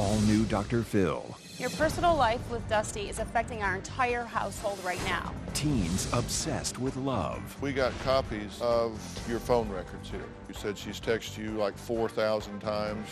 [0.00, 0.82] All new Dr.
[0.82, 1.22] Phil.
[1.58, 5.34] Your personal life with Dusty is affecting our entire household right now.
[5.52, 7.60] Teens obsessed with love.
[7.60, 8.98] We got copies of
[9.28, 10.24] your phone records here.
[10.48, 13.08] You said she's texted you like 4,000 times.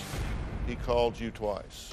[0.67, 1.93] He called you twice.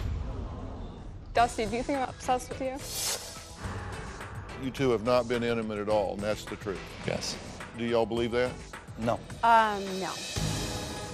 [1.34, 4.66] Dusty, do you think I'm obsessed with you?
[4.66, 6.80] You two have not been intimate at all, and that's the truth.
[7.06, 7.36] Yes.
[7.78, 8.50] Do y'all believe that?
[9.00, 9.20] No.
[9.44, 10.14] Um, no.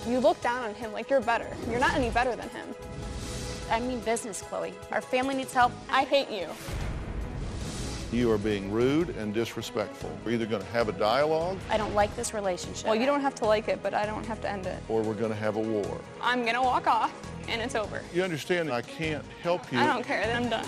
[0.07, 1.47] You look down on him like you're better.
[1.67, 2.75] You're not any better than him.
[3.71, 4.73] I mean business, Chloe.
[4.91, 5.71] Our family needs help.
[5.89, 6.47] I hate you.
[8.11, 10.11] You are being rude and disrespectful.
[10.25, 12.85] We're either going to have a dialogue I don't like this relationship.
[12.85, 14.77] Well, you don't have to like it, but I don't have to end it.
[14.89, 16.01] or we're going to have a war.
[16.21, 17.13] I'm gonna walk off,
[17.47, 18.01] and it's over.
[18.13, 19.79] You understand I can't help you.
[19.79, 20.25] I don't care.
[20.25, 20.65] Then I'm done.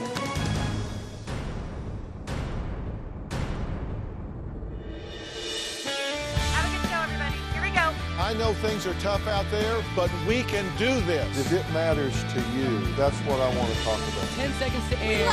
[8.33, 11.39] I know things are tough out there, but we can do this.
[11.39, 14.27] If it matters to you, that's what I want to talk about.
[14.35, 15.27] 10 seconds to air.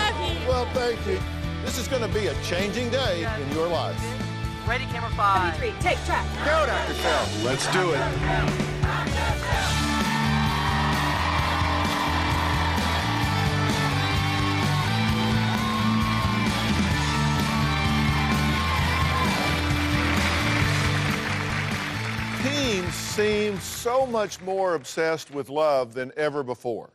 [0.47, 1.19] Well, thank you.
[1.65, 3.99] This is going to be a changing day in your life.
[4.69, 5.57] Ready, camera five.
[5.57, 6.27] Three, take track.
[6.45, 6.93] Go, Dr.
[6.93, 7.43] Phil.
[7.43, 9.80] Let's do it.
[23.21, 26.89] Seem so much more obsessed with love than ever before.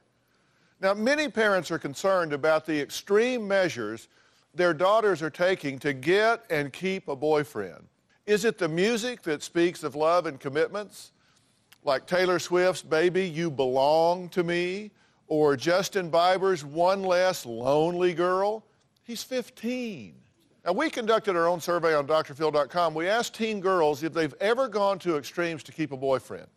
[0.82, 4.08] Now, many parents are concerned about the extreme measures
[4.56, 7.86] their daughters are taking to get and keep a boyfriend.
[8.26, 11.12] Is it the music that speaks of love and commitments?
[11.84, 14.90] Like Taylor Swift's Baby, You Belong to Me?
[15.28, 18.64] Or Justin Bieber's One Less Lonely Girl?
[19.04, 20.16] He's 15.
[20.66, 22.96] Now, we conducted our own survey on drphil.com.
[22.96, 26.48] We asked teen girls if they've ever gone to extremes to keep a boyfriend.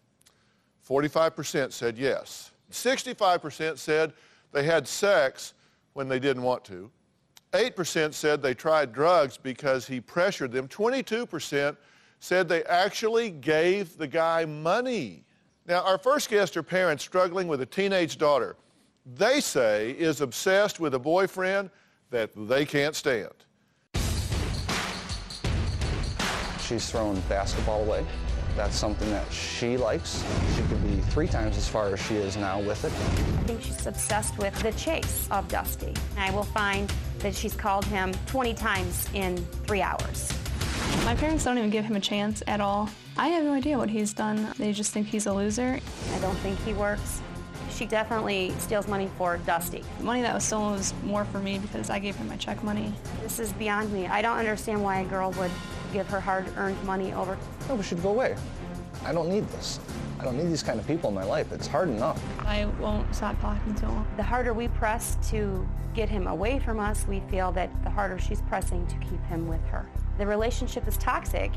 [0.89, 2.53] 45% said yes.
[2.73, 4.15] 65% said
[4.51, 5.53] they had sex
[5.93, 6.91] when they didn't want to.
[7.53, 10.69] 8% said they tried drugs because he pressured them.
[10.69, 11.77] 22%
[12.21, 15.23] said they actually gave the guy money.
[15.67, 18.57] Now, our first guest are parents struggling with a teenage daughter.
[19.05, 21.69] They say is obsessed with a boyfriend
[22.11, 23.33] that they can't stand.
[26.69, 28.05] She's thrown basketball away.
[28.55, 30.23] That's something that she likes.
[30.55, 32.93] She could be three times as far as she is now with it.
[32.93, 35.95] I think she's obsessed with the chase of Dusty.
[36.19, 40.31] I will find that she's called him 20 times in three hours.
[41.07, 42.91] My parents don't even give him a chance at all.
[43.17, 44.53] I have no idea what he's done.
[44.59, 45.81] They just think he's a loser.
[46.13, 47.23] I don't think he works.
[47.71, 49.83] She definitely steals money for Dusty.
[49.97, 52.63] The money that was stolen was more for me because I gave him my check
[52.63, 52.93] money.
[53.23, 54.07] This is beyond me.
[54.07, 55.51] I don't understand why a girl would
[55.93, 57.37] give her hard-earned money over.
[57.69, 58.37] No, we should go away.
[59.05, 59.81] I don't need this.
[60.21, 61.53] I don't need these kind of people in my life.
[61.53, 62.21] It's hard enough.
[62.41, 64.05] I won't stop talking to him.
[64.17, 68.19] The harder we press to get him away from us, we feel that the harder
[68.19, 69.89] she's pressing to keep him with her.
[70.19, 71.53] The relationship is toxic.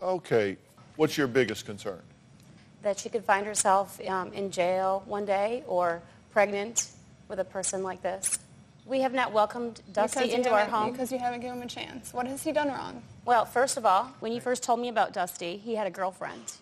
[0.00, 0.56] Okay,
[0.96, 2.00] what's your biggest concern?
[2.82, 6.00] That she could find herself um, in jail one day or
[6.32, 6.88] pregnant
[7.28, 8.38] with a person like this.
[8.90, 10.90] We have not welcomed Dusty Because into our home.
[10.90, 12.12] Because you haven't given him a chance.
[12.12, 13.04] What has he done wrong?
[13.24, 16.54] Well, first of all, when you first told me about Dusty, he had a girlfriend.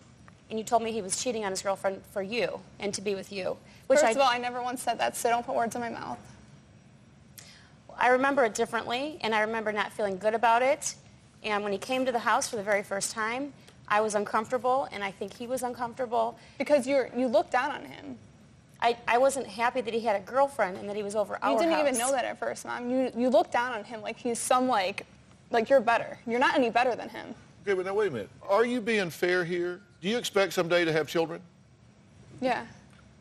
[0.51, 3.15] And you told me he was cheating on his girlfriend for you and to be
[3.15, 3.57] with you.
[3.87, 5.81] Which First I, of all, I never once said that, so don't put words in
[5.81, 6.19] my mouth.
[7.97, 10.93] I remember it differently, and I remember not feeling good about it.
[11.43, 13.53] And when he came to the house for the very first time,
[13.87, 16.37] I was uncomfortable, and I think he was uncomfortable.
[16.59, 18.19] Because you're you look down on him.
[18.81, 21.51] I, I wasn't happy that he had a girlfriend and that he was over our
[21.51, 21.87] You didn't house.
[21.87, 22.89] even know that at first, Mom.
[22.89, 25.05] You you look down on him like he's some like
[25.51, 26.17] like you're better.
[26.25, 27.35] You're not any better than him.
[27.63, 28.29] Okay, but now wait a minute.
[28.47, 29.81] Are you being fair here?
[30.01, 31.41] Do you expect someday to have children?
[32.39, 32.65] Yeah.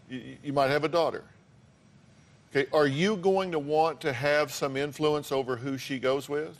[0.08, 1.24] You, you might have a daughter.
[2.50, 6.56] Okay, are you going to want to have some influence over who she goes with?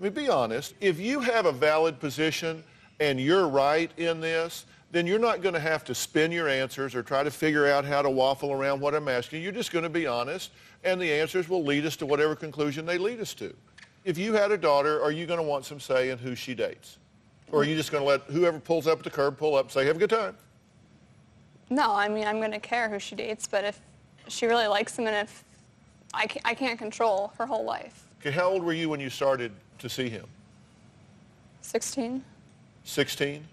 [0.00, 0.74] I mean, be honest.
[0.80, 2.64] If you have a valid position
[2.98, 6.94] and you're right in this, then you're not going to have to spin your answers
[6.94, 9.42] or try to figure out how to waffle around what I'm asking.
[9.42, 10.50] You're just going to be honest,
[10.82, 13.54] and the answers will lead us to whatever conclusion they lead us to.
[14.04, 16.54] If you had a daughter, are you going to want some say in who she
[16.54, 16.98] dates?
[17.52, 19.66] Or are you just going to let whoever pulls up at the curb pull up
[19.66, 20.36] and say, have a good time?
[21.68, 23.80] No, I mean, I'm going to care who she dates, but if
[24.28, 25.44] she really likes him and if
[26.14, 28.06] I can't, I can't control her whole life.
[28.20, 30.26] Okay, how old were you when you started to see him?
[31.62, 32.24] 16?
[32.84, 33.44] 16?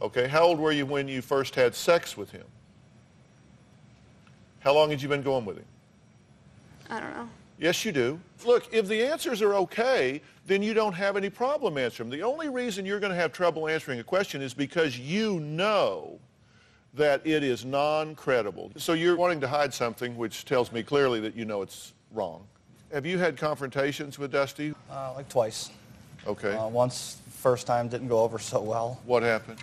[0.00, 2.44] Okay, how old were you when you first had sex with him?
[4.60, 5.66] How long had you been going with him?
[6.90, 7.28] I don't know.
[7.58, 8.20] Yes, you do.
[8.44, 12.18] Look, if the answers are okay, then you don't have any problem answering them.
[12.18, 16.18] The only reason you're going to have trouble answering a question is because you know
[16.94, 18.72] that it is non-credible.
[18.76, 22.46] So you're wanting to hide something, which tells me clearly that you know it's wrong.
[22.92, 24.74] Have you had confrontations with Dusty?
[24.90, 25.70] Uh, like twice.
[26.26, 26.54] Okay.
[26.54, 29.00] Uh, once, first time didn't go over so well.
[29.04, 29.58] What happened?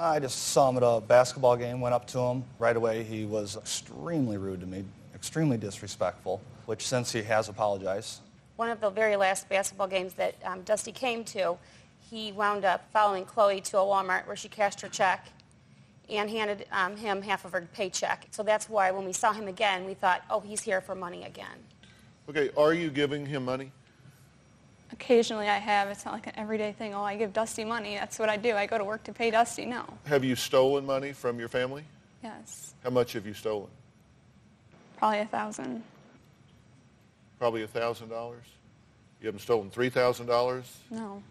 [0.00, 2.44] I just saw him at a basketball game, went up to him.
[2.58, 4.82] Right away, he was extremely rude to me,
[5.14, 8.20] extremely disrespectful, which since he has apologized.
[8.56, 11.58] One of the very last basketball games that um, Dusty came to,
[12.10, 15.28] he wound up following Chloe to a Walmart where she cashed her check
[16.08, 18.26] and handed um, him half of her paycheck.
[18.30, 21.24] So that's why when we saw him again, we thought, oh, he's here for money
[21.24, 21.58] again.
[22.26, 23.70] Okay, are you giving him money?
[24.92, 25.88] Occasionally I have.
[25.88, 26.94] It's not like an everyday thing.
[26.94, 27.94] Oh, I give Dusty money.
[27.94, 28.54] That's what I do.
[28.54, 29.66] I go to work to pay Dusty.
[29.66, 29.84] No.
[30.06, 31.84] Have you stolen money from your family?
[32.22, 32.74] Yes.
[32.82, 33.68] How much have you stolen?
[34.96, 35.82] Probably a thousand.
[37.38, 38.34] Probably a $1,000?
[39.20, 40.62] You haven't stolen $3,000?
[40.90, 41.22] No.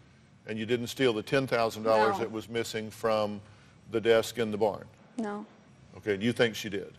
[0.48, 3.40] And you didn't steal the $10,000 that was missing from
[3.92, 4.84] the desk in the barn?
[5.16, 5.46] No.
[5.96, 6.92] Okay, Do you think she did?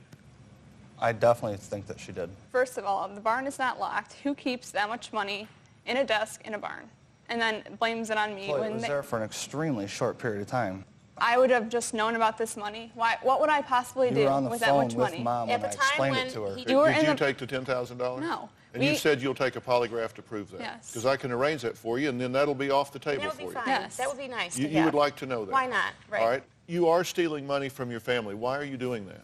[0.99, 2.29] I definitely think that she did.
[2.51, 4.13] First of all, the barn is not locked.
[4.23, 5.47] Who keeps that much money
[5.85, 6.89] in a desk in a barn?
[7.29, 8.45] And then blames it on me.
[8.47, 10.85] Chloe when was they- there for an extremely short period of time.
[11.17, 12.91] I would have just known about this money.
[12.95, 13.17] Why?
[13.21, 15.23] What would I possibly You do were on the with that phone much with money?
[15.23, 16.55] mom At when the I time explained when it to her.
[16.55, 18.21] he- Did, You were did you the- take the $10,000?
[18.21, 18.49] No.
[18.73, 20.61] And you said you'll take a polygraph to prove that?
[20.61, 20.87] Yes.
[20.91, 23.27] Because I can arrange that for you, and then that'll be off the table That
[23.27, 23.51] would for be you.
[23.51, 23.67] fine.
[23.67, 23.97] Yes.
[23.97, 24.85] That would be nice You, to you have.
[24.93, 25.51] would like to know that?
[25.51, 25.91] Why not?
[26.09, 26.21] Right.
[26.21, 26.43] All right.
[26.67, 28.33] You are stealing money from your family.
[28.33, 29.21] Why are you doing that?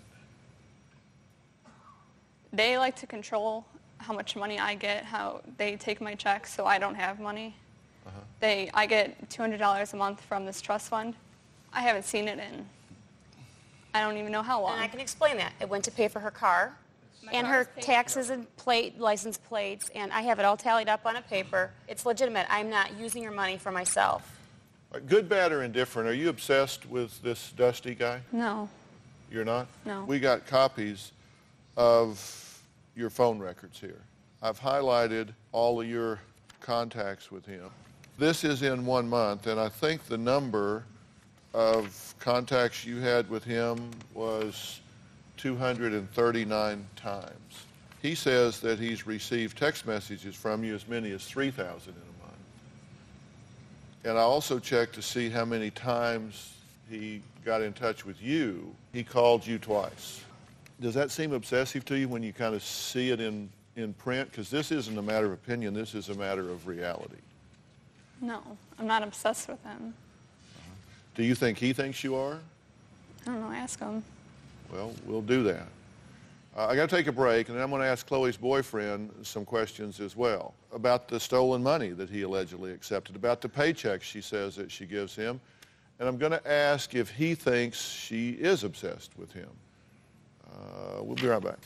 [2.54, 3.65] They like to control
[3.99, 7.55] how much money I get, how they take my checks, so I don't have money.
[8.05, 8.19] Uh-huh.
[8.39, 11.15] They, I get $200 a month from this trust fund.
[11.73, 12.65] I haven't seen it in,
[13.94, 14.73] I don't even know how long.
[14.73, 15.53] And I can explain that.
[15.59, 16.77] It went to pay for her car
[17.25, 17.81] My and her is paid for.
[17.81, 21.71] taxes and plate, license plates, and I have it all tallied up on a paper.
[21.88, 22.45] It's legitimate.
[22.49, 24.38] I'm not using your money for myself.
[25.07, 28.21] Good, bad, or indifferent, are you obsessed with this Dusty guy?
[28.31, 28.69] No.
[29.29, 29.67] You're not?
[29.83, 30.05] No.
[30.05, 31.11] We got copies
[31.75, 32.17] of
[32.97, 34.01] your phone records here.
[34.41, 36.19] I've highlighted all of your
[36.59, 37.69] contacts with him.
[38.17, 40.83] This is in one month, and I think the number
[41.53, 44.79] of contacts you had with him was
[45.38, 47.65] 239 times.
[48.01, 52.25] He says that he's received text messages from you as many as 3,000 in a
[52.25, 52.38] month.
[54.05, 56.53] And I also checked to see how many times
[56.89, 58.73] he got in touch with you.
[58.94, 60.21] He called you twice.
[60.79, 64.29] Does that seem obsessive to you when you kind of see it in, in print?
[64.29, 67.18] Because this isn't a matter of opinion, this is a matter of reality.
[68.21, 68.41] No.
[68.79, 69.94] I'm not obsessed with him.
[71.15, 72.39] Do you think he thinks you are?
[73.24, 73.51] I don't know.
[73.51, 74.03] Ask him.
[74.71, 75.68] Well, we'll do that.
[76.56, 79.12] Uh, I got to take a break, and then I'm going to ask Chloe's boyfriend
[79.23, 84.01] some questions as well about the stolen money that he allegedly accepted, about the paychecks
[84.01, 85.39] she says that she gives him,
[86.00, 89.50] and I'm going to ask if he thinks she is obsessed with him.
[90.47, 91.59] Uh, we'll be right back.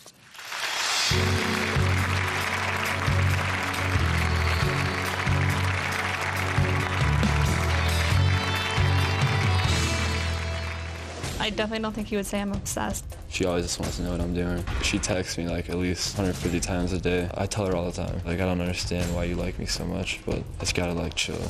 [11.41, 13.03] I definitely don't think he would say I'm obsessed.
[13.29, 14.63] She always just wants to know what I'm doing.
[14.83, 17.31] She texts me like at least 150 times a day.
[17.33, 19.83] I tell her all the time, like I don't understand why you like me so
[19.83, 21.41] much, but it's gotta like chill.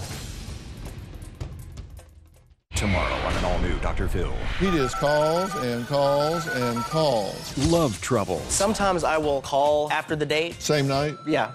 [2.81, 4.07] Tomorrow on an all-new Dr.
[4.07, 4.33] Phil.
[4.59, 7.71] He just calls and calls and calls.
[7.71, 8.39] Love trouble.
[8.49, 10.59] Sometimes I will call after the date.
[10.59, 11.15] Same night?
[11.23, 11.51] Yeah.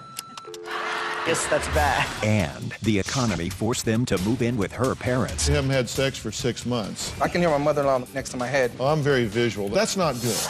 [1.25, 2.07] Guess that's bad.
[2.23, 5.49] And the economy forced them to move in with her parents.
[5.49, 7.13] You haven't had sex for six months.
[7.19, 8.71] I can hear my mother-in-law next to my head.
[8.79, 9.67] Oh, I'm very visual.
[9.67, 10.47] That's not good.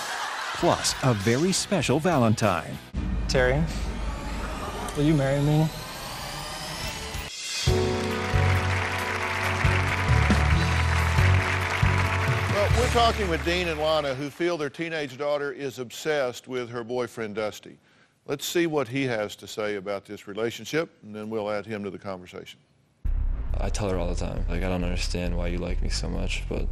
[0.58, 2.78] Plus, a very special Valentine.
[3.28, 3.64] Terry,
[4.96, 5.68] will you marry me?
[12.88, 16.86] We're talking with Dean and Lana, who feel their teenage daughter is obsessed with her
[16.86, 17.78] boyfriend, Dusty.
[18.28, 21.84] Let's see what he has to say about this relationship, and then we'll add him
[21.84, 22.62] to the conversation.
[23.58, 26.08] I tell her all the time, like I don't understand why you like me so
[26.08, 26.66] much, but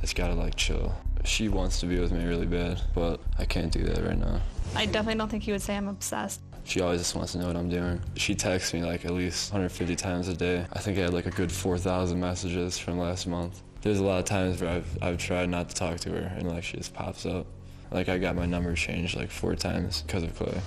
[0.00, 0.94] it's gotta like chill.
[1.24, 4.40] She wants to be with me really bad, but I can't do that right now.
[4.76, 6.40] I definitely don't think he would say I'm obsessed.
[6.62, 8.00] She always just wants to know what I'm doing.
[8.14, 10.66] She texts me like at least 150 times a day.
[10.72, 13.62] I think I had like a good 4,000 messages from last month.
[13.82, 16.48] There's a lot of times where I've, I've tried not to talk to her and
[16.48, 17.46] like she just pops up.
[17.90, 20.60] Like I got my number changed like four times because of Chloe.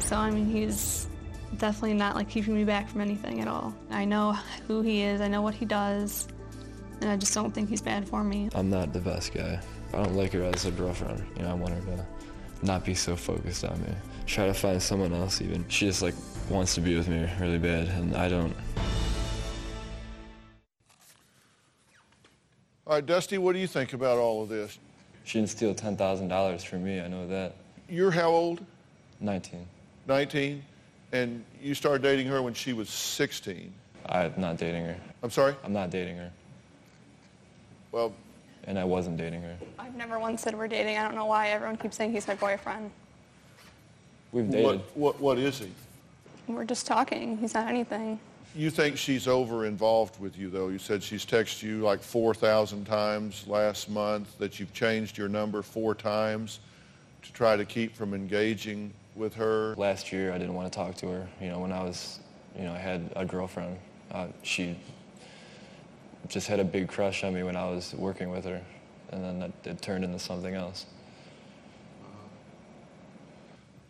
[0.00, 1.06] So, I mean, he's
[1.58, 3.74] definitely not like keeping me back from anything at all.
[3.90, 4.32] I know
[4.66, 6.28] who he is, I know what he does,
[7.00, 8.48] and I just don't think he's bad for me.
[8.54, 9.60] I'm not the best guy.
[9.92, 11.22] I don't like her as a girlfriend.
[11.36, 12.06] You know, I want her to
[12.62, 13.88] not be so focused on me.
[14.26, 15.68] Try to find someone else even.
[15.68, 16.14] She just like
[16.48, 18.54] wants to be with me really bad and I don't.
[22.84, 24.78] All right, Dusty, what do you think about all of this?
[25.24, 27.54] She didn't steal $10,000 from me, I know that.
[27.88, 28.60] You're how old?
[29.20, 29.64] 19.
[30.08, 30.64] 19?
[31.12, 33.72] And you started dating her when she was 16.
[34.06, 34.96] I'm not dating her.
[35.22, 35.54] I'm sorry?
[35.62, 36.30] I'm not dating her.
[37.92, 38.12] Well,
[38.64, 39.56] And I wasn't dating her.
[39.78, 40.96] I've never once said we're dating.
[40.98, 42.90] I don't know why everyone keeps saying he's my boyfriend.
[44.32, 44.80] We've what, dated.
[44.94, 45.70] what, what is he?
[46.48, 47.38] We're just talking.
[47.38, 48.18] He's not anything.
[48.54, 50.68] You think she's over involved with you, though?
[50.68, 55.62] You said she's texted you like 4,000 times last month, that you've changed your number
[55.62, 56.60] four times
[57.22, 59.74] to try to keep from engaging with her.
[59.76, 61.28] Last year, I didn't want to talk to her.
[61.40, 62.20] You know, when I was,
[62.54, 63.78] you know, I had a girlfriend.
[64.10, 64.76] Uh, she
[66.28, 68.60] just had a big crush on me when I was working with her,
[69.10, 70.84] and then it, it turned into something else.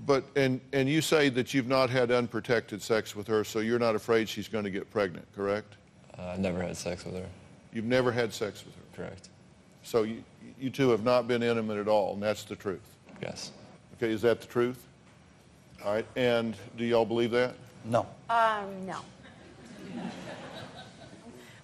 [0.04, 3.78] But, and, and you say that you've not had unprotected sex with her, so you're
[3.78, 5.75] not afraid she's going to get pregnant, correct?
[6.18, 7.26] Uh, I've never had sex with her.
[7.73, 8.82] You've never had sex with her.
[8.97, 9.28] Correct.
[9.85, 10.25] So you,
[10.61, 12.80] you two have not been intimate at all, and that's the truth.
[13.21, 13.52] Yes.
[13.97, 14.85] Okay, is that the truth?
[15.85, 17.54] All right, and do y'all believe that?
[17.85, 18.06] No.
[18.28, 18.99] Um, no.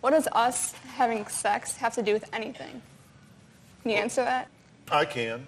[0.00, 2.80] What does us having sex have to do with anything?
[3.82, 4.48] Can you answer that?
[4.90, 5.46] I can.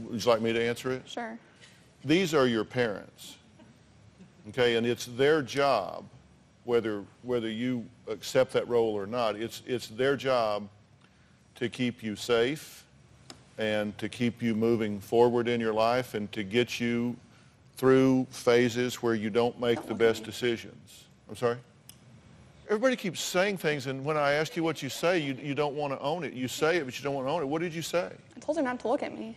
[0.00, 1.02] Would you like me to answer it?
[1.08, 1.38] Sure.
[2.04, 3.36] These are your parents,
[4.50, 6.04] okay, and it's their job,
[6.64, 10.68] whether, whether you accept that role or not, it's, it's their job
[11.56, 12.84] to keep you safe
[13.58, 17.16] and to keep you moving forward in your life and to get you
[17.76, 21.04] through phases where you don't make the best decisions.
[21.28, 21.56] I'm sorry?
[22.66, 25.74] Everybody keeps saying things, and when I ask you what you say, you, you don't
[25.74, 26.32] want to own it.
[26.32, 27.46] You say it, but you don't want to own it.
[27.46, 28.10] What did you say?
[28.36, 29.36] I told her not to look at me.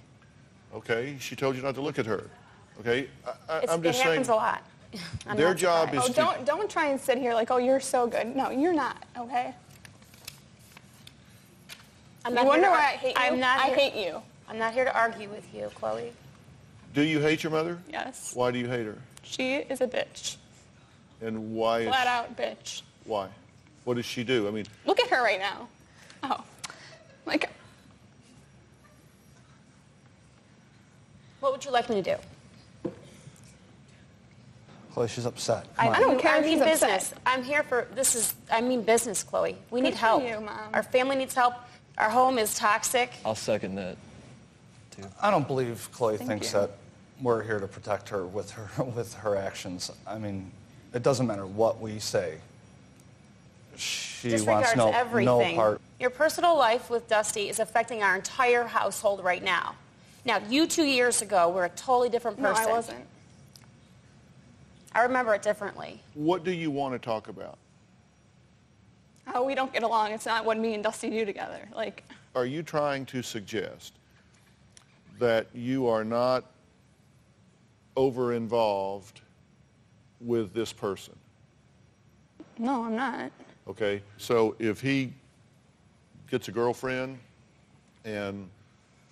[0.73, 2.29] Okay, she told you not to look at her.
[2.79, 4.09] Okay, I, I, I'm just it saying.
[4.09, 4.63] happens a lot.
[5.27, 6.11] I'm Their job surprised.
[6.11, 8.35] is Oh, to- don't don't try and sit here like, oh, you're so good.
[8.35, 9.03] No, you're not.
[9.17, 9.53] Okay.
[12.25, 13.21] I'm You not wonder why I hate you?
[13.21, 14.21] I'm not I here- hate you.
[14.47, 16.11] I'm not here to argue with you, Chloe.
[16.93, 17.77] Do you hate your mother?
[17.89, 18.31] Yes.
[18.33, 18.97] Why do you hate her?
[19.23, 20.37] She is a bitch.
[21.21, 21.81] And why?
[21.81, 22.81] Is, Flat out bitch.
[23.05, 23.27] Why?
[23.83, 24.47] What does she do?
[24.47, 25.67] I mean, Look at her right now.
[26.23, 26.43] Oh.
[27.25, 27.49] Like,
[31.39, 32.91] What would you like me to do?
[34.93, 35.65] Chloe, she's upset.
[35.77, 35.89] I.
[35.89, 36.99] I don't care I mean she's upset.
[36.99, 37.13] business.
[37.25, 38.33] I'm here for this is.
[38.51, 39.55] I mean business, Chloe.
[39.71, 40.23] We need for help.
[40.23, 40.59] you, Mom.
[40.73, 41.53] Our family needs help.
[41.97, 43.11] Our home is toxic.
[43.25, 43.97] I'll second that.
[44.91, 45.03] Too.
[45.21, 46.59] I don't believe Chloe Thank thinks you.
[46.61, 46.71] that
[47.21, 49.91] we're here to protect her with her with her actions.
[50.07, 50.51] I mean,
[50.93, 52.39] it doesn't matter what we say.
[53.75, 55.25] She wants no everything.
[55.25, 55.81] no part.
[55.99, 59.75] Your personal life with Dusty is affecting our entire household right now.
[60.29, 62.53] Now, you two years ago were a totally different person.
[62.53, 62.71] no, person.
[62.71, 63.07] I wasn't.
[64.91, 66.03] I remember it differently.
[66.13, 67.57] what do you want to talk about?
[69.33, 70.11] Oh, we don't get along.
[70.11, 71.67] It's not what me and Dusty do together.
[71.75, 72.03] Like,
[72.35, 73.93] Are you trying to suggest
[75.17, 76.45] that you are not
[77.97, 79.21] over involved
[80.21, 81.15] with this person?
[82.59, 83.31] no, I'm not.
[83.67, 85.11] Okay, so if he
[86.29, 87.17] gets a girlfriend
[88.05, 88.47] and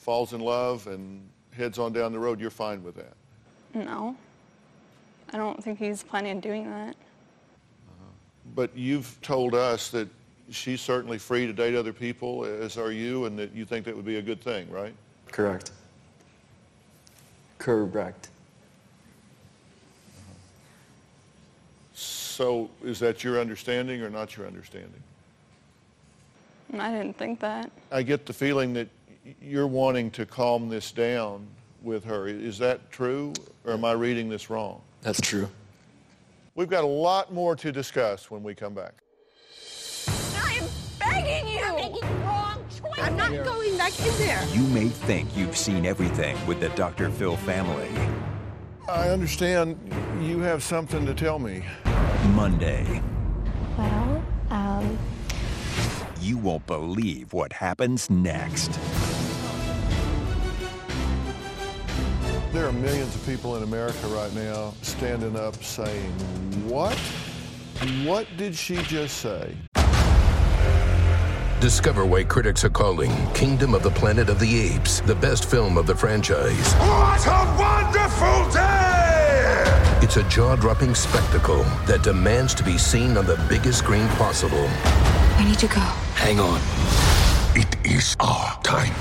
[0.07, 1.21] falls in love and
[1.51, 3.11] heads on down the road, you're fine with that.
[3.73, 4.15] No.
[5.33, 6.95] I don't think he's planning on doing that.
[6.95, 8.05] Uh-huh.
[8.55, 10.07] But you've told us that
[10.49, 13.93] she's certainly free to date other people, as are you, and that you think that
[13.93, 14.93] would be a good thing, right?
[15.29, 15.71] Correct.
[17.57, 18.29] Correct.
[21.93, 25.03] So is that your understanding or not your understanding?
[26.79, 27.69] I didn't think that.
[27.91, 28.93] I get the feeling that y-
[29.41, 31.47] you're wanting to calm this down
[31.81, 32.27] with her.
[32.27, 33.33] Is that true,
[33.65, 34.81] or am I reading this wrong?
[35.01, 35.49] That's true.
[36.55, 38.93] We've got a lot more to discuss when we come back.
[40.35, 40.63] I'm
[40.99, 42.01] begging you.
[42.23, 42.91] wrong choice.
[42.97, 44.43] I'm not going back in there.
[44.53, 47.11] You may think you've seen everything with the Dr.
[47.11, 47.89] Phil family.
[48.89, 49.77] I understand
[50.21, 51.63] you have something to tell me.
[52.33, 53.01] Monday,
[53.77, 54.97] Well, um,
[56.19, 58.71] you won't believe what happens next.
[62.53, 66.11] There are millions of people in America right now standing up saying,
[66.67, 66.97] What?
[68.05, 69.55] What did she just say?
[71.59, 75.77] Discover why critics are calling Kingdom of the Planet of the Apes the best film
[75.77, 76.73] of the franchise.
[76.75, 79.99] What a wonderful day!
[80.01, 84.69] It's a jaw dropping spectacle that demands to be seen on the biggest screen possible.
[85.37, 85.81] We need to go.
[86.15, 87.16] Hang on.
[87.59, 88.93] It is our time.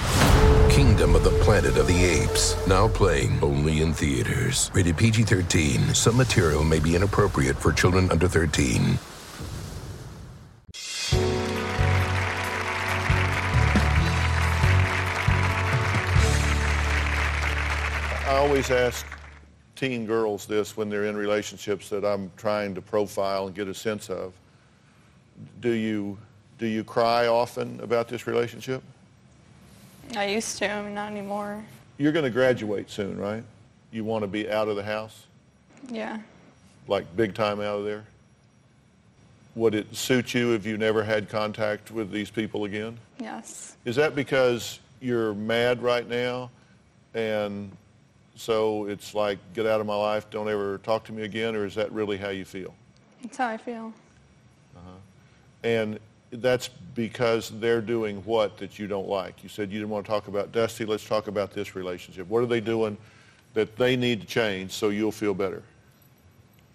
[0.71, 2.57] Kingdom of the Planet of the Apes.
[2.67, 4.71] Now playing only in theaters.
[4.73, 5.93] Rated PG 13.
[5.93, 8.99] Some material may be inappropriate for children under 13.
[18.25, 19.05] I always ask
[19.75, 23.75] teen girls this when they're in relationships that I'm trying to profile and get a
[23.75, 24.33] sense of.
[25.61, 26.17] Do you
[26.59, 28.83] do you cry often about this relationship?
[30.17, 31.65] I used to, I mean, not anymore.
[31.99, 33.43] You're going to graduate soon, right?
[33.91, 35.25] You want to be out of the house,
[35.89, 36.19] Yeah.
[36.89, 38.05] like big time out of there?
[39.55, 42.99] Would it suit you if you never had contact with these people again?
[43.19, 43.77] Yes.
[43.85, 46.51] Is that because you're mad right now
[47.15, 47.71] and
[48.37, 51.65] so it's like, get out of my life, don't ever talk to me again, or
[51.65, 52.75] is that really how you feel?
[53.23, 53.95] That's how I feel.
[54.77, 54.91] Uh-huh.
[55.65, 55.99] And
[56.31, 59.43] that's because they're doing what that you don't like.
[59.43, 60.85] You said you didn't want to talk about Dusty.
[60.85, 62.29] Let's talk about this relationship.
[62.29, 62.97] What are they doing
[63.55, 65.63] that they need to change so you'll feel better?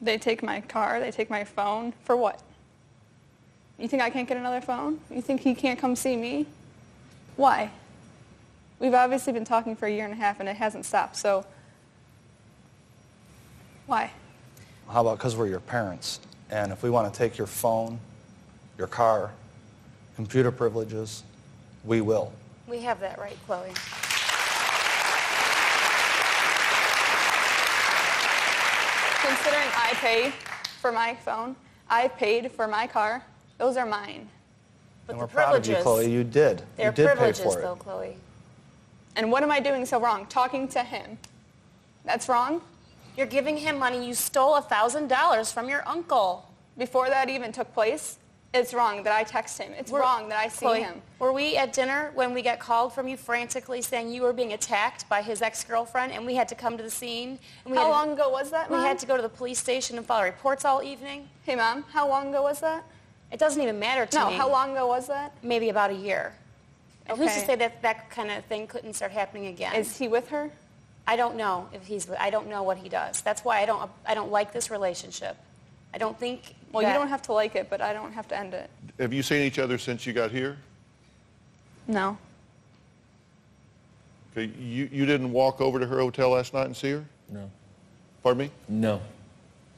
[0.02, 1.94] They take my car, they take my phone.
[2.04, 2.42] For what?
[3.78, 5.00] You think I can't get another phone?
[5.10, 6.46] You think he can't come see me?
[7.36, 7.72] Why?
[8.80, 11.46] We've obviously been talking for a year and a half and it hasn't stopped, so
[13.86, 14.12] why?
[14.90, 16.20] How about because we're your parents?
[16.50, 18.00] And if we want to take your phone,
[18.78, 19.32] your car,
[20.22, 21.24] computer privileges,
[21.84, 22.32] we will.
[22.68, 23.72] We have that right, Chloe.
[29.26, 30.32] Considering I pay
[30.80, 31.56] for my phone,
[31.90, 33.24] I paid for my car,
[33.58, 34.30] those are mine.
[35.08, 36.12] But and the we're proud of you, privileges, Chloe.
[36.12, 36.62] You did.
[36.78, 37.64] they're you did pay privileges, for it.
[37.64, 38.16] though, Chloe.
[39.16, 40.28] And what am I doing so wrong?
[40.28, 41.18] Talking to him.
[42.06, 42.62] That's wrong?
[43.18, 44.06] You're giving him money.
[44.06, 46.48] You stole a $1,000 from your uncle.
[46.78, 48.18] Before that even took place,
[48.54, 49.72] it's wrong that I text him.
[49.78, 51.02] It's Were- wrong that I see Chloe, him.
[51.20, 54.52] Were we at dinner when we got called from you frantically saying you were being
[54.54, 57.40] attacked by his ex-girlfriend and we had to come to the scene?
[57.64, 58.86] And we How long ago was that, We Mom?
[58.86, 61.30] had to go to the police station and file reports all evening.
[61.44, 62.84] Hey, Mom, how long ago was that?
[63.32, 64.32] It doesn't even matter to No, me.
[64.34, 65.32] No, how long ago was that?
[65.42, 66.34] Maybe about a year.
[67.06, 69.74] And who's to say that that kind of thing couldn't start happening again?
[69.76, 70.52] Is he with her?
[71.08, 72.10] I don't know if he's.
[72.12, 73.22] I don't know what he does.
[73.22, 73.90] That's why I don't.
[74.06, 75.36] I don't like this relationship.
[75.94, 76.56] I don't think.
[76.72, 78.70] Well, that- you don't have to like it, but I don't have to end it.
[79.00, 80.58] Have you seen each other since you got here?
[81.88, 82.18] No.
[84.32, 87.06] Okay, you, you didn't walk over to her hotel last night and see her?
[87.30, 87.50] No.
[88.24, 88.52] Pardon me?
[88.70, 89.02] No.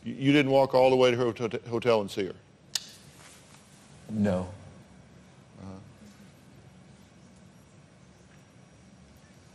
[0.03, 2.36] You, you didn't walk all the way to her hotel, hotel and see her?
[4.10, 4.47] No.
[5.62, 5.69] Uh-huh.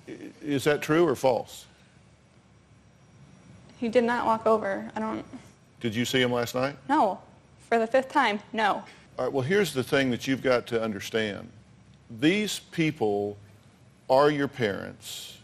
[0.08, 1.66] I- Is that true or false?
[3.78, 4.90] He did not walk over.
[4.96, 5.24] I don't.
[5.80, 6.74] Did you see him last night?
[6.88, 7.20] No.
[7.68, 8.82] For the fifth time, no.
[9.18, 11.48] All right, well, here's the thing that you've got to understand.
[12.20, 13.36] These people
[14.08, 15.38] are your parents.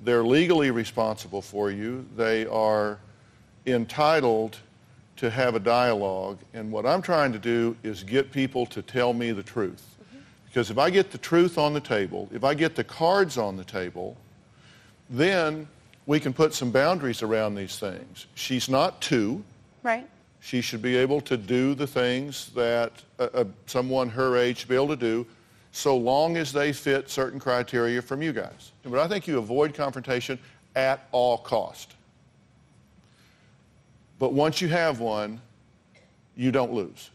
[0.00, 2.06] They're legally responsible for you.
[2.16, 2.98] They are
[3.66, 4.56] entitled
[5.16, 6.38] to have a dialogue.
[6.54, 9.84] And what I'm trying to do is get people to tell me the truth.
[10.46, 13.56] Because if I get the truth on the table, if I get the cards on
[13.56, 14.16] the table,
[15.10, 15.68] then
[16.06, 18.26] we can put some boundaries around these things.
[18.34, 19.44] She's not two
[19.82, 20.08] Right?
[20.40, 24.68] She should be able to do the things that uh, uh, someone her age should
[24.68, 25.26] be able to do
[25.72, 28.72] so long as they fit certain criteria from you guys.
[28.84, 30.38] But I think you avoid confrontation
[30.74, 31.94] at all cost.
[34.18, 35.40] But once you have one,
[36.36, 37.10] you don't lose.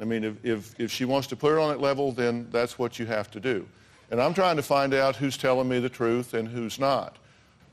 [0.00, 2.78] I mean, if, if, if she wants to put it on that level, then that's
[2.78, 3.66] what you have to do.
[4.10, 7.16] And I'm trying to find out who's telling me the truth and who's not.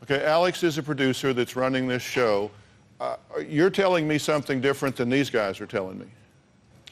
[0.03, 2.51] Okay, Alex is a producer that's running this show.
[2.99, 3.15] Uh,
[3.47, 6.07] you're telling me something different than these guys are telling me.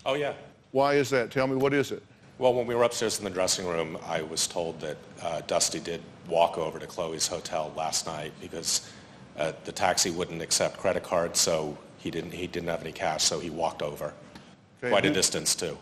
[0.05, 0.33] Oh, yeah.
[0.71, 1.31] Why is that?
[1.31, 2.03] Tell me, what is it?
[2.37, 5.79] Well, when we were upstairs in the dressing room, I was told that uh, Dusty
[5.79, 8.91] did walk over to Chloe's hotel last night because
[9.37, 13.23] uh, the taxi wouldn't accept credit cards, so he didn't, he didn't have any cash,
[13.23, 14.13] so he walked over.
[14.83, 15.77] Okay, Quite a distance, too.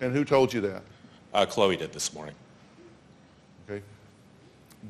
[0.00, 0.82] And who told you that?
[1.32, 2.34] Uh, Chloe did this morning.
[3.70, 3.82] Okay.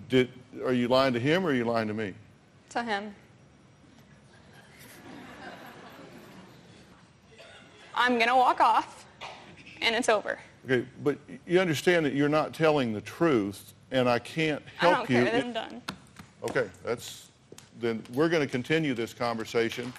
[0.08, 0.30] Did,
[0.64, 2.14] are you lying to him or are you lying to me?
[2.70, 3.14] To him.
[7.94, 9.06] I'm going to walk off,
[9.80, 10.38] and it's over.
[10.64, 14.96] Okay, but you understand that you're not telling the truth, and I can't help I
[14.98, 15.22] don't you.
[15.24, 15.32] care.
[15.32, 15.82] Then I'm done.
[16.44, 17.28] Okay, that's,
[17.80, 19.92] then we're going to continue this conversation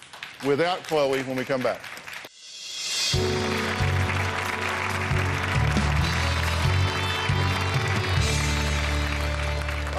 [0.46, 1.80] without Chloe when we come back.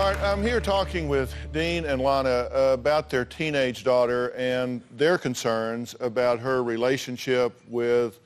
[0.05, 5.17] All right, I'm here talking with Dean and Lana about their teenage daughter and their
[5.17, 8.19] concerns about her relationship with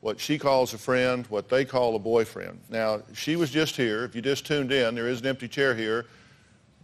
[0.00, 2.60] what she calls a friend, what they call a boyfriend.
[2.70, 4.04] Now, she was just here.
[4.04, 6.06] If you just tuned in, there is an empty chair here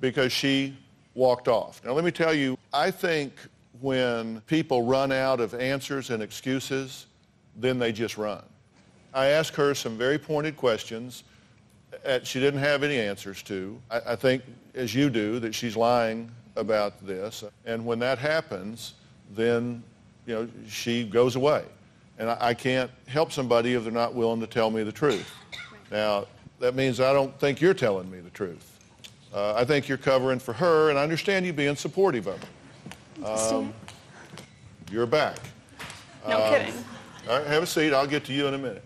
[0.01, 0.77] because she
[1.15, 1.81] walked off.
[1.85, 3.35] Now, let me tell you, I think
[3.81, 7.07] when people run out of answers and excuses,
[7.55, 8.43] then they just run.
[9.15, 11.23] I asked her some very pointed questions
[12.05, 13.81] that she didn't have any answers to.
[13.91, 14.43] I, I think,
[14.75, 17.45] as you do, that she's lying about this.
[17.67, 18.95] And when that happens,
[19.35, 19.83] then,
[20.27, 21.65] you know, she goes away.
[22.19, 25.31] And I, I can't help somebody if they're not willing to tell me the truth.
[25.91, 26.27] Now,
[26.59, 28.79] that means I don't think you're telling me the truth.
[29.33, 32.39] Uh, I think you're covering for her, and I understand you being supportive of
[33.23, 33.27] her.
[33.57, 33.73] Um,
[34.91, 35.39] you're back.
[36.29, 36.75] No Um, kidding.
[37.29, 37.93] All right, have a seat.
[37.93, 38.83] I'll get to you in a minute.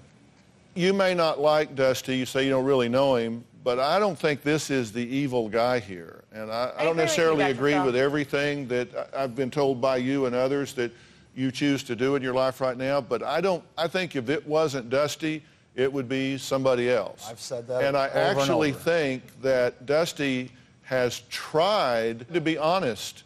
[0.74, 2.16] You may not like Dusty.
[2.16, 5.48] You say you don't really know him, but I don't think this is the evil
[5.48, 6.24] guy here.
[6.32, 7.84] And I, I, I don't agree with you, necessarily agree Phil.
[7.86, 10.90] with everything that I- I've been told by you and others that
[11.36, 13.00] you choose to do in your life right now.
[13.00, 13.62] But I don't.
[13.78, 15.42] I think if it wasn't Dusty,
[15.76, 17.26] it would be somebody else.
[17.28, 18.78] I've said that And I over and actually over.
[18.80, 20.50] think that Dusty
[20.82, 23.22] has tried to be honest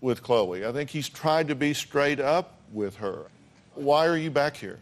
[0.00, 0.66] with Chloe.
[0.66, 3.26] I think he's tried to be straight up with her.
[3.74, 4.78] Why are you back here?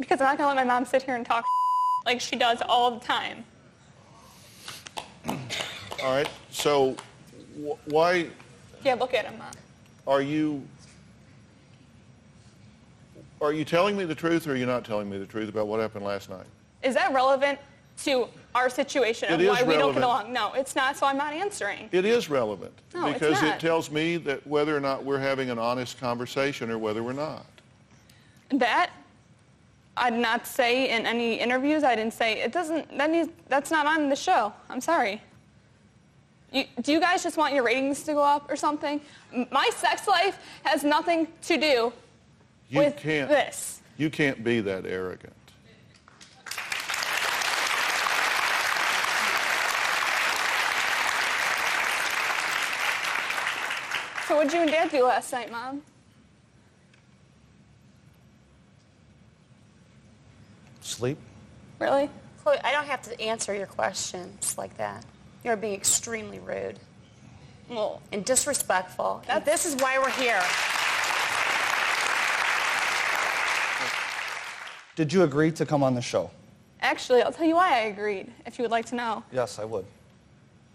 [0.00, 1.44] Because I'm not going to let my mom sit here and talk
[2.06, 3.44] like she does all the time.
[5.26, 6.28] All right.
[6.50, 6.96] So
[7.62, 8.26] wh- why
[8.82, 9.52] Yeah, look at him, mom.
[10.06, 10.66] are you
[13.42, 15.66] are you telling me the truth or are you not telling me the truth about
[15.66, 16.46] what happened last night?
[16.82, 17.58] Is that relevant
[18.04, 20.32] to our situation of It is why we don't get along?
[20.32, 21.88] No, it's not, so I'm not answering.
[21.92, 25.58] It is relevant No, because it tells me that whether or not we're having an
[25.58, 27.46] honest conversation or whether we're not.
[28.50, 28.89] That
[30.00, 31.84] I did not say in any interviews.
[31.84, 32.96] I didn't say it doesn't.
[32.96, 33.28] That needs.
[33.48, 34.50] That's not on the show.
[34.70, 35.22] I'm sorry.
[36.52, 39.00] You, do you guys just want your ratings to go up or something?
[39.52, 41.92] My sex life has nothing to do
[42.70, 43.82] You with can't this.
[43.98, 45.34] you can't be that arrogant.
[54.26, 55.82] So what did you and Dad do last night, Mom?
[61.00, 61.16] Sleep?
[61.78, 62.10] Really?
[62.42, 65.02] Chloe, I don't have to answer your questions like that.
[65.42, 66.78] You're being extremely rude
[67.70, 69.22] Well, and disrespectful.
[69.26, 70.42] And this is why we're here.
[74.94, 76.30] Did you agree to come on the show?
[76.82, 78.30] actually, I'll tell you why I agreed.
[78.44, 79.22] If you would like to know.
[79.32, 79.86] Yes, I would.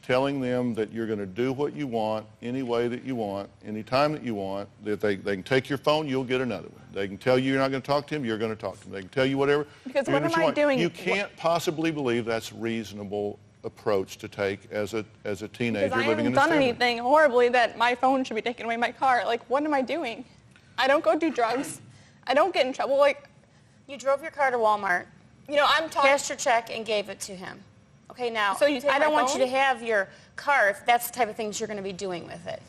[0.03, 3.51] telling them that you're going to do what you want, any way that you want,
[3.67, 6.69] any time that you want, that they, they can take your phone, you'll get another
[6.69, 6.83] one.
[6.95, 8.79] They can tell you you're not going to talk to him, you're going to talk
[8.79, 8.93] to them.
[8.93, 9.67] They can tell you whatever.
[9.87, 10.57] Because what am I want.
[10.57, 15.87] doing- You can't possibly believe that's reasonable approach to take as a, as a teenager
[15.89, 16.89] Because I living in the I haven't this done family.
[16.89, 19.25] anything horribly that my phone should be taking away my car.
[19.25, 20.25] Like, what am I doing?
[20.79, 21.81] I don't go do drugs.
[22.27, 22.99] I don't get in trouble.
[22.99, 23.25] Like,
[23.89, 25.07] You drove your car to Walmart,
[25.49, 26.11] you know, I'm talking.
[26.11, 27.61] cashed your check, and gave it to him.
[28.11, 30.85] Okay, now, So you take I don't my want you to have your car if
[30.87, 32.63] that's the type of things you're going to be doing with it.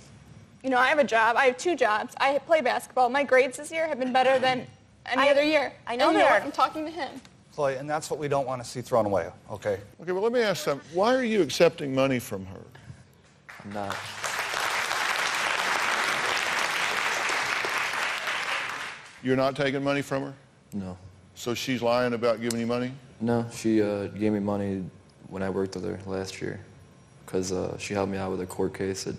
[0.64, 1.36] You know, I have a job.
[1.38, 2.16] I have two jobs.
[2.20, 3.10] I play basketball.
[3.10, 4.66] My grades this year have been better than
[5.06, 5.72] any I- other year.
[5.88, 6.42] I know And you they are.
[6.42, 7.22] I'm talking to him.
[7.56, 9.80] Chloe, and that's what we don't want to see thrown away, okay?
[10.02, 10.86] Okay, well, let me ask something.
[10.94, 12.60] Why are you accepting money from her?
[13.64, 13.98] I'm not.
[19.24, 20.34] You're not taking money from her?
[20.74, 20.98] No.
[21.36, 22.92] So she's lying about giving you money?
[23.22, 24.84] No, she uh, gave me money
[25.30, 26.60] when I worked with her last year
[27.26, 29.16] because uh, she helped me out with a court case that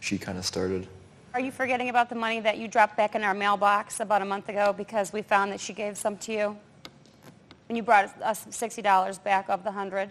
[0.00, 0.88] she kind of started.
[1.34, 4.24] Are you forgetting about the money that you dropped back in our mailbox about a
[4.24, 6.56] month ago because we found that she gave some to you?
[7.68, 10.10] And you brought us $60 back of the 100?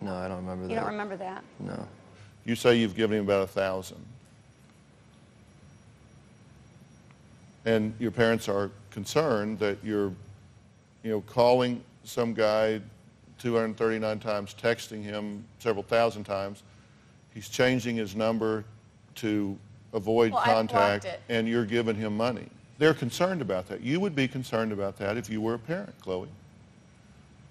[0.00, 0.70] No, I don't remember that.
[0.70, 1.42] You don't remember that?
[1.60, 1.88] No.
[2.44, 4.04] You say you've given him about a thousand.
[7.64, 10.12] And your parents are concerned that you're,
[11.02, 12.80] you know, calling some guy
[13.38, 16.62] 239 times, texting him several thousand times.
[17.32, 18.64] He's changing his number
[19.16, 19.58] to
[19.92, 22.48] avoid Well, contact, and you're giving him money.
[22.78, 23.80] They're concerned about that.
[23.80, 26.28] You would be concerned about that if you were a parent, Chloe.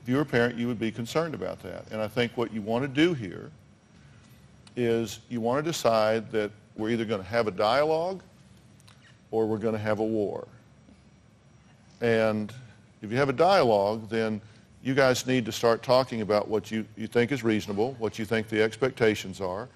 [0.03, 1.85] If you were a parent, you would be concerned about that.
[1.89, 3.49] And I think what you want to do here
[4.75, 8.21] is you want to decide that we're either going to have a dialogue
[9.31, 10.45] or we're going to have a war.
[12.01, 12.51] And
[13.01, 14.41] if you have a dialogue, then
[14.83, 18.25] you guys need to start talking about what you, you think is reasonable, what you
[18.25, 19.69] think the expectations are.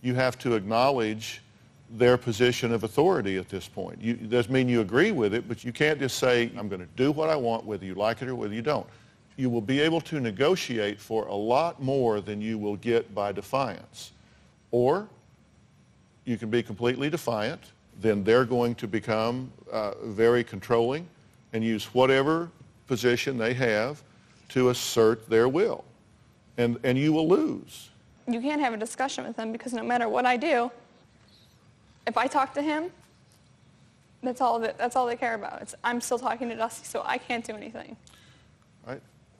[0.00, 1.42] You have to acknowledge
[1.90, 4.00] their position of authority at this point.
[4.00, 6.80] You, it doesn't mean you agree with it, but you can't just say, I'm going
[6.80, 8.86] to do what I want, whether you like it or whether you don't.
[9.36, 13.32] You will be able to negotiate for a lot more than you will get by
[13.32, 14.12] defiance.
[14.70, 15.08] Or
[16.24, 17.60] you can be completely defiant,
[18.00, 21.06] then they're going to become uh, very controlling
[21.52, 22.50] and use whatever
[22.86, 24.02] position they have
[24.50, 25.84] to assert their will.
[26.56, 27.90] And, and you will lose.
[28.28, 30.70] You can't have a discussion with them because no matter what I do,
[32.06, 32.90] if I talk to him,
[34.22, 35.60] that's all that, that's all they care about.
[35.62, 37.96] It's, I'm still talking to Dusty, so I can't do anything.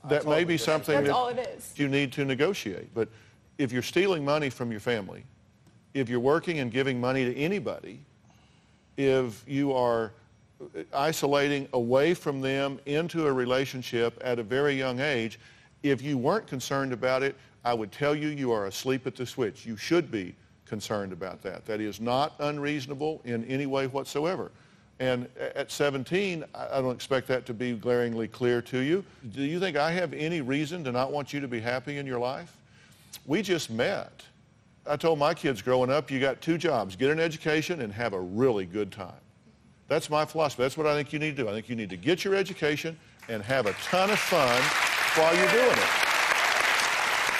[0.05, 0.11] Right?
[0.11, 1.73] That may be something That's that all it is.
[1.77, 2.93] you need to negotiate.
[2.95, 3.09] But
[3.59, 5.25] if you're stealing money from your family,
[5.95, 8.01] if you're working and giving money to anybody,
[8.97, 10.13] if you are
[10.93, 15.39] isolating away from them into a relationship at a very young age,
[15.83, 19.25] if you weren't concerned about it, I would tell you you are asleep at the
[19.25, 19.65] switch.
[19.65, 20.35] You should be
[20.67, 21.65] concerned about that.
[21.65, 24.51] That is not unreasonable in any way whatsoever.
[25.01, 29.05] And at 17, I don't expect that to be glaringly clear to you.
[29.35, 32.07] Do you think I have any reason to not want you to be happy in
[32.07, 32.57] your life?
[33.27, 34.23] We just met.
[34.87, 38.13] I told my kids growing up, you got two jobs, get an education and have
[38.13, 39.15] a really good time.
[39.89, 40.63] That's my philosophy.
[40.63, 41.49] That's what I think you need to do.
[41.49, 42.97] I think you need to get your education
[43.29, 44.63] and have a ton of fun
[45.17, 46.05] while you're doing it.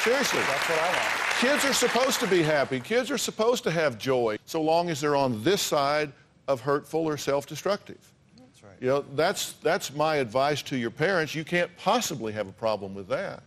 [0.03, 0.41] Seriously.
[0.41, 1.25] That's what I want.
[1.39, 2.81] Kids are supposed to be happy.
[2.81, 6.13] Kids are supposed to have joy so long as they're on this side
[6.49, 7.99] of hurtful or self-destructive.
[8.39, 8.73] That's right.
[8.81, 11.35] You know, that's, that's my advice to your parents.
[11.35, 13.43] You can't possibly have a problem with that.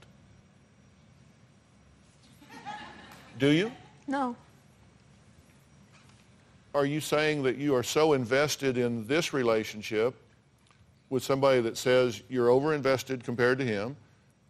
[3.40, 3.72] Do you?
[4.08, 4.36] No.
[6.74, 10.16] Are you saying that you are so invested in this relationship
[11.10, 13.96] with somebody that says you're overinvested compared to him,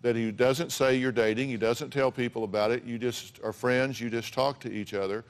[0.01, 3.53] that he doesn't say you're dating, he doesn't tell people about it, you just are
[3.53, 5.23] friends, you just talk to each other.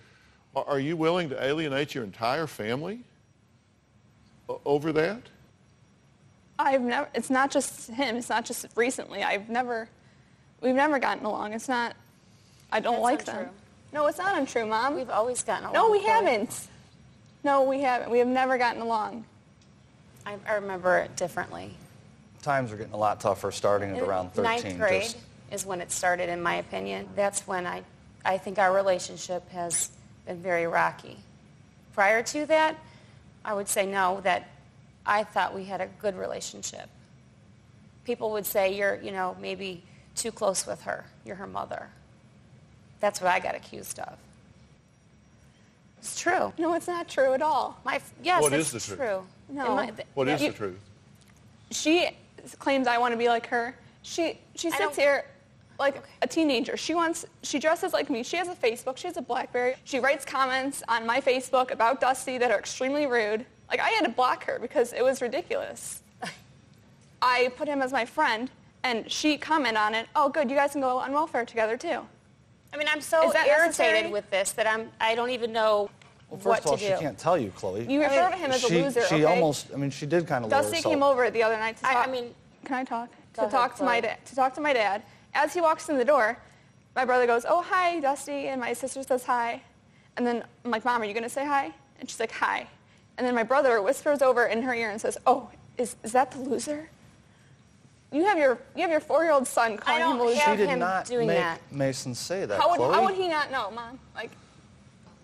[0.57, 3.01] Are are you willing to alienate your entire family
[4.65, 5.21] over that?
[6.57, 7.07] I've never.
[7.13, 8.15] It's not just him.
[8.15, 9.23] It's not just recently.
[9.23, 9.87] I've never.
[10.59, 11.53] We've never gotten along.
[11.53, 11.95] It's not.
[12.71, 13.49] I don't That's like them.
[13.93, 14.95] No, it's not untrue, Mom.
[14.95, 15.73] We've always gotten along.
[15.75, 16.09] no, we Chloe.
[16.11, 16.67] haven't.
[17.43, 18.09] No, we haven't.
[18.09, 19.25] We have never gotten along.
[20.25, 21.77] I, I remember it differently.
[22.41, 24.43] Times are getting a lot tougher starting at around 13.
[24.43, 25.17] Ninth grade Just-
[25.51, 27.07] is when it started, in my opinion.
[27.15, 27.83] That's when I,
[28.25, 29.91] I think our relationship has
[30.27, 31.17] been very rocky.
[31.95, 32.75] Prior to that,
[33.43, 34.49] I would say no, that
[35.05, 36.89] I thought we had a good relationship.
[38.03, 39.81] People would say you're, you know, maybe
[40.15, 41.05] too close with her.
[41.25, 41.87] You're her mother.
[42.99, 44.17] That's what I got accused of.
[45.99, 46.53] It's true.
[46.57, 47.79] No, it's not true at all.
[47.83, 49.07] My, yes, What it's is the truth?
[49.09, 49.27] true.
[49.49, 49.79] No.
[49.79, 50.79] In my- What is You- the truth?
[51.71, 52.09] She
[52.59, 53.75] claims I want to be like her.
[54.03, 55.25] She she sits here
[55.79, 56.75] like a teenager.
[56.77, 58.23] She wants she dresses like me.
[58.23, 58.97] She has a Facebook.
[58.97, 59.75] She has a BlackBerry.
[59.83, 63.45] She writes comments on my Facebook about Dusty that are extremely rude.
[63.69, 66.01] Like I had to block her because it was ridiculous.
[67.21, 68.49] I put him as my friend,
[68.83, 70.07] and she commented on it.
[70.15, 72.01] Oh, good, you guys can go on welfare together too.
[72.73, 74.07] I mean, I'm so irritated necessary?
[74.11, 75.89] with this that I'm, I don't even know
[76.29, 76.97] Well, first what of all, to she do.
[76.99, 77.85] can't tell you, Chloe.
[77.91, 79.05] You refer to him as a loser.
[79.07, 79.23] She okay?
[79.23, 80.93] almost, I mean, she did kind of lower Dusty herself.
[80.93, 82.07] came over the other night to I- talk.
[82.07, 82.35] I mean-
[82.65, 83.09] can I talk?
[83.09, 84.01] Go To ahead, talk to my Chloe.
[84.01, 84.25] dad.
[84.25, 85.01] To talk to my dad.
[85.37, 86.35] As he walks in the door,
[86.95, 89.61] my brother goes, oh, hi, Dusty, and my sister says hi.
[90.17, 91.71] And then I'm like, Mom, are you going to say hi?
[91.99, 92.67] And she's like, hi.
[93.17, 96.31] And then my brother whispers over in her ear and says, oh, is, is that
[96.31, 96.89] the loser?
[98.11, 100.39] You have your you have your four-year-old son calling him a loser.
[100.39, 102.93] She did not make Mason say that, How would, Chloe.
[102.93, 103.99] how would he not know, Mom?
[104.15, 104.31] Like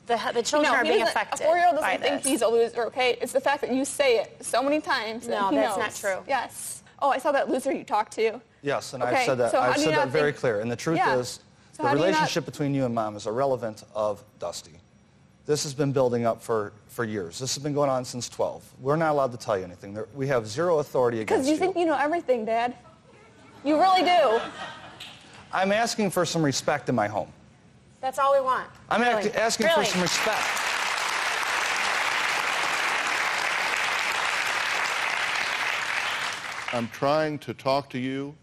[0.05, 2.31] the the children no, are being doesn't- affected A four-year-old doesn't think this.
[2.31, 2.83] he's a loser.
[2.87, 5.29] Okay, it's the fact that you say it so many times.
[5.29, 6.03] No, that that's knows.
[6.03, 6.23] not true.
[6.27, 6.82] Yes.
[7.03, 8.39] Oh, I saw that loser you talked to.
[8.61, 9.51] Yes, and Okay, I've said that.
[9.51, 10.61] so I've said that very think- clear.
[10.61, 11.15] And the truth Yeah.
[11.17, 11.41] is,
[11.73, 14.79] So the how do you not- relationship between you and mom is irrelevant of Dusty.
[15.45, 17.37] This has been building up for, for years.
[17.39, 18.63] This has been going on since 12.
[18.79, 19.93] We're not allowed to tell you anything.
[19.93, 21.73] There, we have zero authority Because against you Because you.
[21.73, 22.73] think you know everything, Dad.
[23.65, 24.39] You really do.
[25.51, 27.31] I'm asking for some respect in my home.
[27.99, 28.69] That's all we want.
[28.89, 29.25] I'm Really.
[29.27, 29.83] act- asking Really.
[29.85, 30.41] for some respect.
[36.73, 38.33] I'm trying to talk to you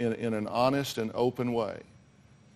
[0.00, 1.80] in, in an honest and open way,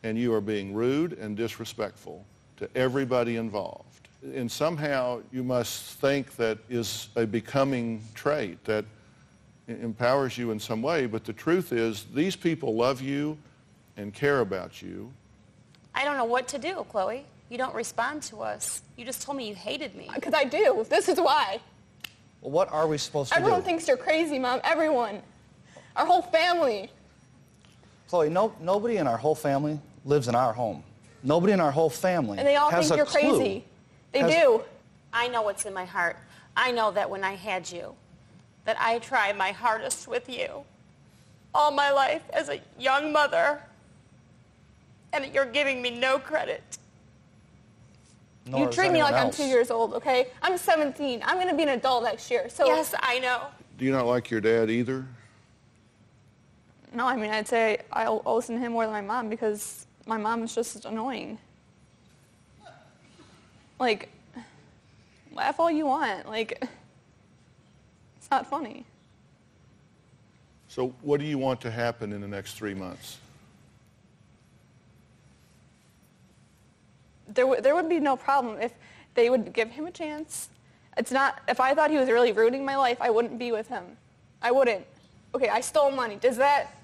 [0.02, 2.24] and you are being rude and disrespectful
[2.56, 4.08] to everybody involved.
[4.34, 8.84] And somehow you must think that is a becoming trait that
[9.68, 13.38] empowers you in some way, but the truth is these people love you
[13.96, 15.12] and care about you.
[15.94, 17.24] I don't know what to do, Chloe.
[17.50, 18.82] You don't respond to us.
[18.96, 20.10] You just told me you hated me.
[20.12, 20.84] Because I do.
[20.88, 21.60] This is why.
[22.44, 23.62] Well, what are we supposed to Everyone do?
[23.62, 24.60] Everyone thinks you're crazy, Mom.
[24.64, 25.22] Everyone.
[25.96, 26.90] Our whole family.
[28.08, 30.84] Chloe, no, nobody in our whole family lives in our home.
[31.22, 33.64] Nobody in our whole family And they all think you're crazy.
[34.12, 34.62] They Has- do.
[35.10, 36.18] I know what's in my heart.
[36.54, 37.94] I know that when I had you,
[38.66, 40.64] that I tried my hardest with you
[41.54, 43.60] all my life as a young mother,
[45.12, 46.62] and that you're giving me no credit.
[48.46, 50.28] Nor you treat me anyone like I'm two years old, okay?
[50.42, 51.22] I'm 17.
[51.24, 52.48] I'm going to be an adult next year.
[52.48, 53.42] So Yes, I know.
[53.78, 55.06] Do you not like your dad either?
[56.92, 59.28] No, I mean, I'd say I owe owe listen to him more than my mom
[59.28, 61.38] because my mom is just annoying.
[63.80, 64.10] Like,
[65.32, 66.28] laugh all you want.
[66.28, 66.62] Like,
[68.18, 68.84] it's not funny.
[70.68, 73.18] So what do you want to happen in the next three months?
[77.28, 78.72] There, w- there would be no problem if
[79.14, 80.48] they would give him a chance.
[80.96, 83.68] It's not, if I thought he was really ruining my life, I wouldn't be with
[83.68, 83.84] him.
[84.42, 84.84] I wouldn't.
[85.34, 86.16] Okay, I stole money.
[86.16, 86.76] Does that,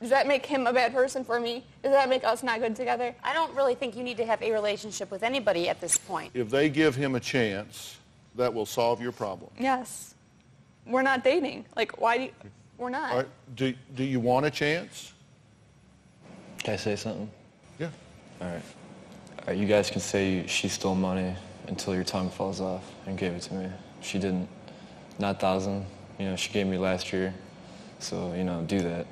[0.00, 1.64] does that make him a bad person for me?
[1.82, 3.14] Does that make us not good together?
[3.24, 6.30] I don't really think you need to have a relationship with anybody at this point.
[6.34, 7.96] If they give him a chance,
[8.36, 9.50] that will solve your problem.
[9.58, 10.14] Yes.
[10.86, 11.64] We're not dating.
[11.74, 12.30] Like, why do you,
[12.78, 13.10] we're not.
[13.10, 15.12] All right, do, do you want a chance?
[16.62, 17.30] Can I say something?
[17.78, 17.88] Yeah.
[18.40, 18.62] All right.
[19.46, 21.32] Right, you guys can say she stole money
[21.68, 23.70] until your tongue falls off and gave it to me.
[24.00, 24.48] She didn't.
[25.20, 25.86] Not thousand.
[26.18, 27.32] You know, she gave me last year.
[28.00, 29.06] So, you know, do that.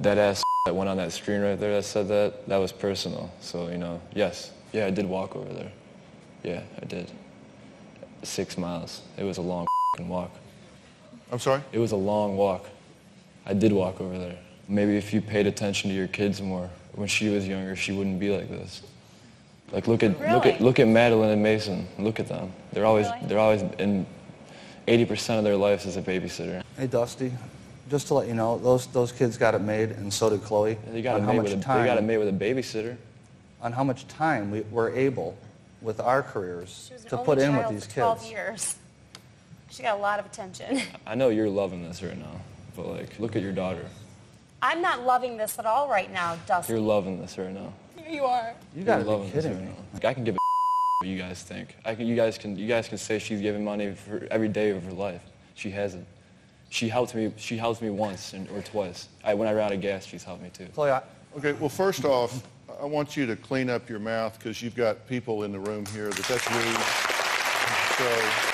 [0.00, 3.32] That ass that went on that screen right there that said that, that was personal.
[3.40, 4.50] So, you know, yes.
[4.72, 5.70] Yeah, I did walk over there.
[6.42, 7.10] Yeah, I did.
[8.24, 9.02] Six miles.
[9.16, 9.66] It was a long
[10.00, 10.32] walk.
[11.30, 11.62] I'm sorry?
[11.70, 12.66] It was a long walk.
[13.46, 14.38] I did walk over there.
[14.66, 18.18] Maybe if you paid attention to your kids more when she was younger, she wouldn't
[18.18, 18.82] be like this.
[19.72, 21.88] Like look at look at look at Madeline and Mason.
[21.98, 22.52] Look at them.
[22.72, 24.06] They're always they're always in
[24.86, 26.62] 80% of their lives as a babysitter.
[26.76, 27.32] Hey, Dusty,
[27.90, 30.76] just to let you know, those, those kids got it made, and so did Chloe.
[30.88, 32.32] They got it how made much with a, time, they got it made with a
[32.32, 32.96] babysitter.
[33.62, 35.36] on how much time we were able,
[35.80, 38.30] with our careers, She was an to put in with these for 12 kids.
[38.30, 38.76] years.
[39.70, 40.80] She got a lot of attention.
[41.06, 42.40] I know you're loving this right now,
[42.76, 43.84] but like look at your daughter.
[44.62, 46.72] I'm not loving this at all right now, Dusty.
[46.72, 47.72] You're loving this right now.
[48.08, 48.54] You are.
[48.74, 49.72] You You're gotta be loving this kidding me.
[49.92, 50.38] Like, I can give a
[50.98, 51.76] what you guys think.
[51.84, 54.70] I can, you guys can, you guys can say she's giving money for every day
[54.70, 55.22] of her life.
[55.54, 56.06] She hasn't.
[56.70, 57.32] She helped me.
[57.36, 59.08] She helped me once and, or twice.
[59.22, 60.66] I, when I ran out of gas, she's helped me too.
[60.74, 61.02] Chloe, I,
[61.36, 62.46] Okay, well, first off,
[62.80, 65.84] I want you to clean up your mouth because you've got people in the room
[65.86, 66.78] here that that's rude.
[67.98, 68.53] So,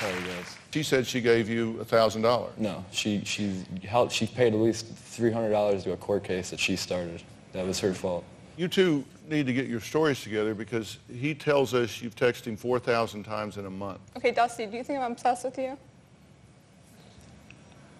[0.00, 0.56] that's, Sorry, guys.
[0.72, 2.58] she said she gave you $1,000.
[2.58, 4.12] No, she she helped.
[4.12, 7.22] She paid at least three hundred dollars to a court case that she started.
[7.52, 8.24] That was her fault.
[8.56, 12.56] You two need to get your stories together because he tells us you've texted him
[12.56, 14.00] 4,000 times in a month.
[14.16, 15.78] Okay, Dusty, do you think I'm obsessed with you?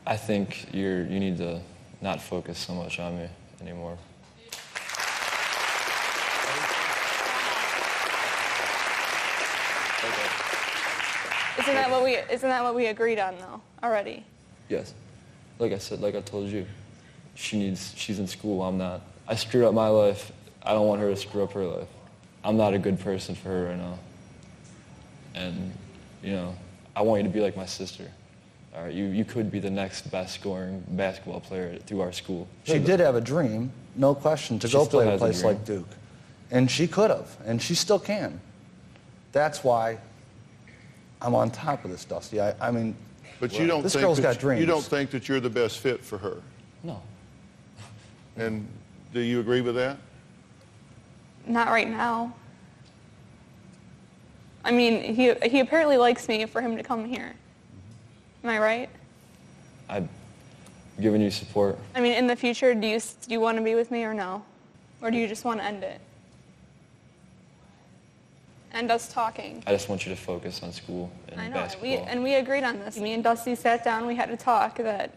[0.07, 1.61] I think you're you need to
[2.01, 3.29] not focus so much on me
[3.61, 3.97] anymore.
[11.61, 14.25] Isn't that what we isn't that what we agreed on though already?
[14.69, 14.95] Yes.
[15.59, 16.67] Like I said, like I told you,
[17.35, 17.93] she needs.
[17.97, 18.63] She's in school.
[18.63, 19.03] I'm not.
[19.29, 20.33] I screwed up my life.
[20.63, 21.89] I don't want her to screw up her life.
[22.43, 23.99] I'm not a good person for her right now.
[25.35, 25.73] And
[26.23, 26.55] you know,
[26.97, 28.11] I want you to be like my sister.
[28.75, 32.49] all right, you, you could be the next best scoring basketball player through our school.
[32.65, 35.25] She did have a dream, no question, to She go play at a has a
[35.25, 35.89] place like Duke.
[36.51, 38.41] And she could have, and she still can.
[39.33, 39.99] That's why
[41.23, 42.41] I'm on top of this, Dusty.
[42.41, 42.97] I, I mean,
[43.41, 44.61] But you don't this think girl's that, got dreams.
[44.61, 46.43] You don't think that you're the best fit for her.
[46.83, 47.01] No.
[48.37, 48.67] And
[49.13, 49.99] do you agree with that?
[51.47, 52.35] Not right now.
[54.65, 57.35] I mean, he, he apparently likes me for him to come here.
[58.45, 58.91] Am I right?
[59.89, 60.09] I've
[61.01, 61.79] given you support.
[61.95, 64.15] I mean, in the future, do you, do you want to be with me or
[64.15, 64.43] no?
[65.03, 66.01] Or do you just want to end it?
[68.73, 69.63] End us talking.
[69.67, 71.91] I just want you to focus on school and I know, and basketball.
[71.91, 72.97] we, and we agreed on this.
[72.99, 75.15] Me and Dusty sat down, we had a talk that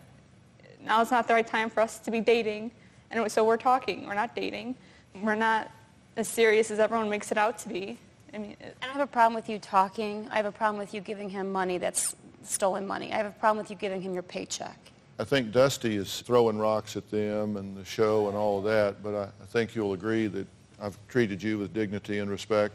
[0.83, 2.71] now is not the right time for us to be dating.
[3.11, 4.75] And it was- so we're talking, we're not dating.
[5.21, 5.69] We're not
[6.17, 7.99] as serious as everyone makes it out to be.
[8.33, 10.27] I mean, it, I don't have a problem with you talking.
[10.31, 13.13] I have a problem with you giving him money that's stolen money.
[13.13, 14.77] I have a problem with you giving him your paycheck.
[15.19, 19.03] I think Dusty is throwing rocks at them and the show and all of that,
[19.03, 20.47] but I, I think you'll agree that
[20.81, 22.73] I've treated you with dignity and respect.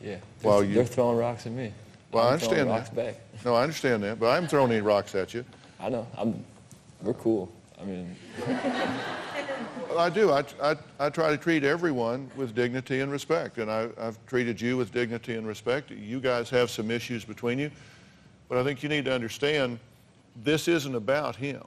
[0.00, 0.16] Yeah.
[0.40, 1.72] They're, you- they're throwing rocks at me.
[2.12, 3.14] Well, I I'm throwing understand rocks that.
[3.14, 3.44] back.
[3.44, 5.44] No, I understand that, but I haven't thrown any rocks at you.
[5.78, 6.06] I know.
[6.16, 6.42] I'm.
[7.02, 7.52] We're cool.
[7.80, 8.16] I mean,
[9.96, 10.30] I do.
[10.32, 14.60] I, I, I try to treat everyone with dignity and respect, and I, I've treated
[14.60, 15.90] you with dignity and respect.
[15.90, 17.70] You guys have some issues between you,
[18.48, 19.78] but I think you need to understand
[20.42, 21.62] this isn't about him.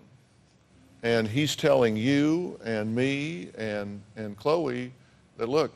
[1.03, 4.91] And he's telling you and me and, and Chloe
[5.37, 5.71] that, look,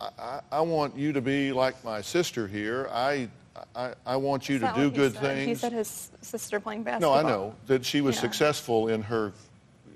[0.00, 2.88] I, I, I want you to be like my sister here.
[2.92, 3.28] I,
[3.74, 5.22] I, I want you to do good said.
[5.22, 5.46] things.
[5.46, 7.22] He said his sister playing basketball.
[7.22, 7.28] No.
[7.28, 8.22] I know that she was Yeah.
[8.22, 9.32] successful in her,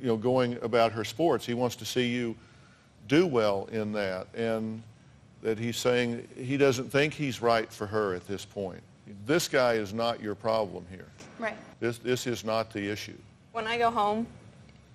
[0.00, 1.46] you know, going about her sports.
[1.46, 2.36] He wants to see you
[3.08, 4.82] do well in that, and
[5.42, 8.80] that he's saying he doesn't think he's right for her at this point.
[9.26, 11.06] This guy is not your problem here.
[11.38, 11.56] Right.
[11.80, 13.16] This, this is not the issue.
[13.52, 14.26] When I go home,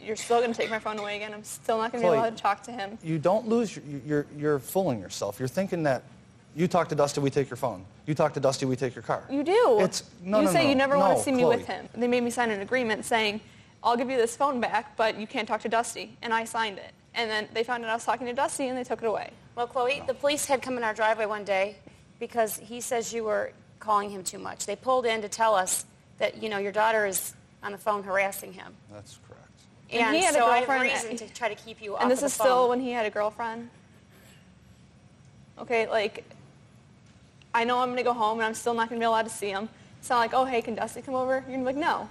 [0.02, 1.34] you're still going to take my phone away again.
[1.34, 2.97] I'm still not going to be Chloe, allowed to talk to him.
[3.04, 5.39] you don't lose, your, you're, you're fooling yourself.
[5.39, 6.04] You're thinking that
[6.56, 7.86] you talk to Dusty, we take your phone.
[8.06, 9.24] You talk to Dusty, we take your car.
[9.30, 9.78] You do.
[9.82, 11.58] It's, no, you no, say no, you never no, want to see me Chloe.
[11.58, 11.88] with him.
[11.93, 13.39] They made me sign an agreement saying,
[13.84, 16.18] I'll give you this phone back, but you can't talk to Dusty.
[16.22, 16.91] And I signed it.
[17.14, 19.32] And then they found out I was talking to Dusty and they took it away.
[19.56, 21.78] Well, Chloe, the police had come in our driveway one day
[22.20, 24.66] because he says you were calling him too much.
[24.66, 25.86] They pulled in to tell us
[26.18, 27.34] that, you know, your daughter is
[27.64, 28.74] on the phone harassing him.
[28.91, 29.29] That's correct.
[29.92, 31.96] And And, he had a so I have girlfriend- reason to try to keep you
[31.96, 33.70] off and this of the is still when he had a girlfriend.
[35.58, 36.24] Okay, like,
[37.54, 39.24] I know I'm going to go home and I'm still not going to be allowed
[39.24, 39.68] to see him.
[40.00, 41.34] It's not like, oh, hey, can Dusty come over?
[41.48, 42.08] You're going to be like, no.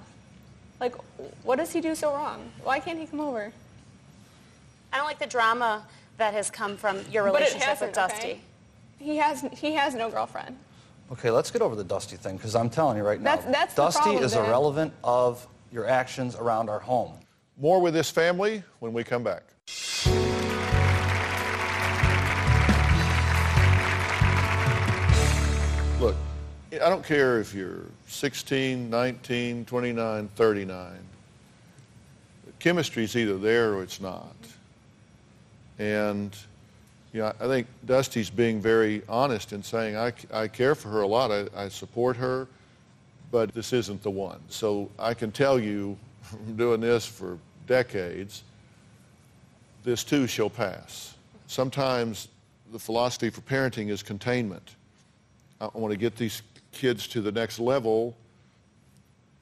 [0.81, 0.95] Like,
[1.45, 2.51] what does he do so wrong?
[2.62, 3.53] Why can't he come over?
[4.93, 5.85] I don't like the drama
[6.18, 8.16] that has come from your But it relationship with hasn't, Dusty.
[8.29, 8.41] okay?
[8.99, 10.57] He has, he has no girlfriend.
[11.12, 13.74] Okay, let's get over the Dusty thing, because I'm telling you right now, That's- that's
[13.74, 14.45] the Dusty problem is there.
[14.45, 17.14] irrelevant of your actions around our home.
[17.61, 19.42] More with this family when we come back.
[26.00, 26.14] Look,
[26.72, 30.92] I don't care if you're 16, 19, 29, 39.
[32.61, 34.36] Chemistry's either there or it's not.
[35.80, 36.36] And
[37.12, 41.00] you know, I think Dusty's being very honest in saying, I, I care for her
[41.00, 41.32] a lot.
[41.32, 42.46] I, I support her,
[43.32, 44.38] but this isn't the one.
[44.48, 47.36] So I can tell you from doing this for
[47.69, 48.43] decades,
[49.85, 51.14] this too shall pass.
[51.47, 52.29] Sometimes
[52.73, 54.75] the philosophy for parenting is containment.
[55.61, 56.43] I want to get these
[56.73, 58.16] kids to the next level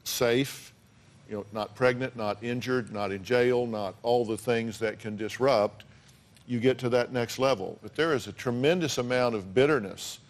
[0.05, 0.72] safe,
[1.29, 5.16] you know, not pregnant, not injured, not in jail, not all the things that can
[5.16, 5.85] disrupt.
[6.47, 7.79] You get to that next level.
[7.83, 10.20] But there is a tremendous amount of bitterness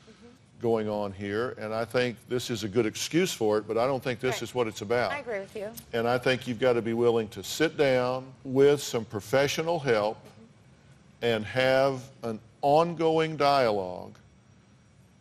[0.60, 3.86] going on here, and I think this is a good excuse for it, but I
[3.86, 4.42] don't think this Right.
[4.42, 5.12] is what it's about.
[5.12, 5.68] I agree with you.
[5.92, 10.16] And I think you've got to be willing to sit down with some professional help
[11.22, 14.14] and have an ongoing dialogue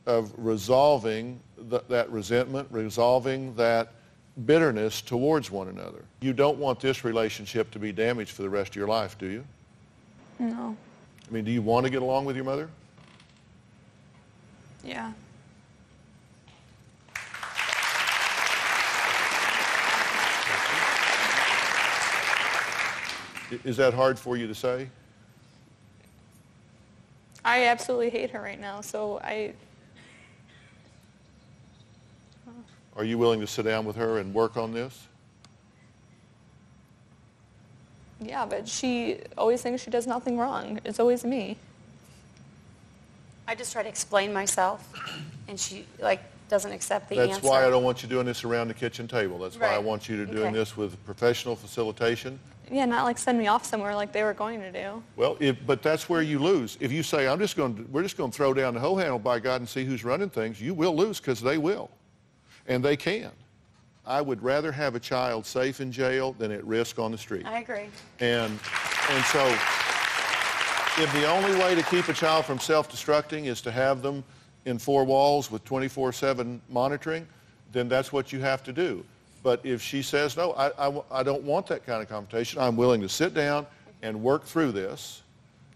[0.05, 3.91] of resolving th- that resentment, resolving that
[4.45, 6.03] bitterness towards one another.
[6.21, 9.27] You don't want this relationship to be damaged for the rest of your life, do
[9.27, 9.45] you?
[10.39, 10.75] No.
[11.27, 12.69] I mean, do you want to get along with your mother?
[14.83, 15.11] Yeah.
[23.63, 24.89] Is that hard for you to say?
[27.43, 29.53] I absolutely hate her right now, so I,
[32.95, 35.07] Are you willing to sit down with her and work on this?
[38.21, 40.79] yeah, but she always thinks she does nothing wrong.
[40.85, 41.57] It's always me.
[43.47, 44.91] I just try to explain myself,
[45.47, 47.27] and she, like, doesn't accept the answer.
[47.27, 47.49] That's answer.
[47.49, 49.37] why I don't want you doing this around the kitchen table.
[49.37, 49.83] That's why I Right.
[49.83, 50.53] want you to doing Okay.
[50.57, 52.39] this with professional facilitation.
[52.71, 55.03] Yeah, not like send me off somewhere like they were going to do.
[55.15, 56.77] Well, if, but that's where you lose.
[56.79, 58.95] If you say, I'm just going to, we're just going to throw down the hoe
[58.95, 61.89] handle by God and see who's running things, you will lose because they will.
[62.67, 63.31] And they can.
[64.05, 67.45] I would rather have a child safe in jail than at risk on the street.
[67.45, 67.87] I agree.
[68.19, 68.51] And,
[69.09, 69.45] and so
[70.97, 74.23] if the only way to keep a child from self-destructing is to have them
[74.65, 77.27] in four walls with 24-7 monitoring,
[77.71, 79.03] then that's what you have to do.
[79.45, 82.75] But if she says, no, I, I, I don't want that kind of confrontation, I'm
[82.75, 83.67] willing to sit down
[84.01, 85.21] and work through this,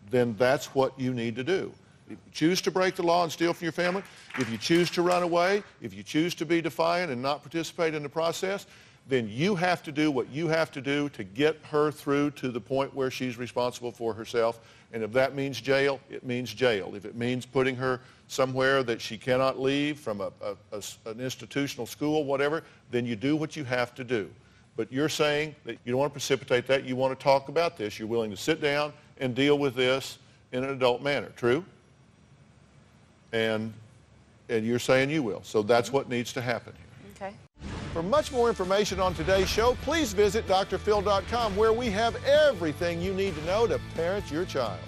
[0.09, 1.71] then that's what you need to do.
[2.07, 4.01] If you choose to break the law and steal from your family,
[4.39, 7.93] if you choose to run away, if you choose to be defiant and not participate
[7.93, 8.65] in the process,
[9.09, 12.49] then you have to do what you have to do to get her through to
[12.49, 14.59] the point where she's responsible for herself.
[14.93, 16.93] And if that means jail, it means jail.
[16.95, 21.19] If it means putting her somewhere that she cannot leave from a, a- a an
[21.19, 24.29] institutional school, whatever, then you do what you have to do.
[24.77, 26.85] But you're saying that you don't want to precipitate that.
[26.85, 27.97] You want to talk about this.
[27.99, 30.19] You're willing to sit down and deal with this
[30.51, 31.31] in an adult manner.
[31.35, 31.65] True?
[33.33, 33.73] And,
[34.47, 35.41] and you're saying you will.
[35.43, 36.88] So that's what needs to happen here.
[37.93, 43.15] For much more information on today's show, please visit drphil.com where we have everything you
[43.15, 44.79] need to know to parent your child.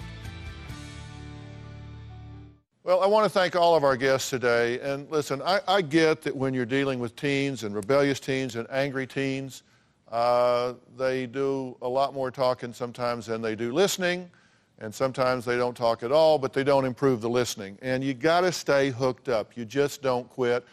[2.84, 4.78] Well, I want to thank all of our guests today.
[4.80, 8.68] And listen, I, I get that when you're dealing with teens and rebellious teens and
[8.70, 9.64] angry teens,
[10.10, 14.30] uh, they do a lot more talking sometimes than they do listening.
[14.78, 17.78] And sometimes they don't talk at all, but they don't improve the listening.
[17.82, 19.56] And you got to stay hooked up.
[19.56, 20.64] You just don't quit.